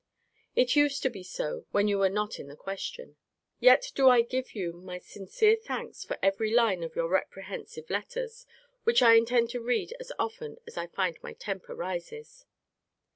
It 0.55 0.75
used 0.75 1.03
to 1.03 1.11
be 1.11 1.21
so, 1.21 1.67
when 1.69 1.87
you 1.87 1.99
were 1.99 2.09
not 2.09 2.39
in 2.39 2.47
the 2.47 2.55
question. 2.55 3.17
Yet 3.59 3.91
do 3.93 4.09
I 4.09 4.23
give 4.23 4.55
you 4.55 4.73
my 4.73 4.97
sincere 4.97 5.55
thanks 5.55 6.03
for 6.03 6.17
every 6.23 6.51
line 6.51 6.81
of 6.81 6.95
your 6.95 7.07
reprehensive 7.07 7.87
letters; 7.87 8.47
which 8.83 9.03
I 9.03 9.13
intend 9.13 9.51
to 9.51 9.61
read 9.61 9.95
as 9.99 10.11
often 10.17 10.57
as 10.65 10.75
I 10.75 10.87
find 10.87 11.21
my 11.21 11.33
temper 11.33 11.75
rises. 11.75 12.47